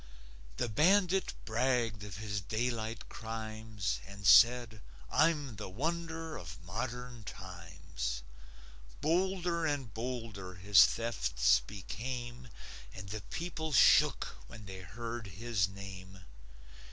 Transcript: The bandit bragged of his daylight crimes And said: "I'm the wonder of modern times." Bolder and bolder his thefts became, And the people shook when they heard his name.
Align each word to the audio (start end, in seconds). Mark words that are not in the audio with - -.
The 0.57 0.67
bandit 0.67 1.35
bragged 1.45 2.03
of 2.03 2.17
his 2.17 2.41
daylight 2.41 3.07
crimes 3.07 3.99
And 4.07 4.25
said: 4.25 4.81
"I'm 5.11 5.57
the 5.57 5.69
wonder 5.69 6.37
of 6.37 6.59
modern 6.63 7.23
times." 7.23 8.23
Bolder 8.99 9.63
and 9.67 9.93
bolder 9.93 10.55
his 10.55 10.85
thefts 10.87 11.59
became, 11.67 12.47
And 12.95 13.09
the 13.09 13.21
people 13.21 13.73
shook 13.73 14.37
when 14.47 14.65
they 14.65 14.79
heard 14.81 15.27
his 15.27 15.67
name. 15.69 16.23